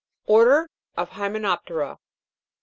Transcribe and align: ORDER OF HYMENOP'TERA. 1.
ORDER 0.25 0.67
OF 0.97 1.09
HYMENOP'TERA. 1.09 1.89
1. 1.89 1.97